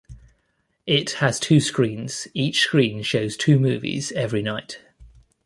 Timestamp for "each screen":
2.33-3.03